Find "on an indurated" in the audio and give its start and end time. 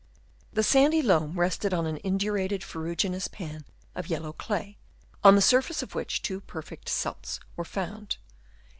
1.75-2.63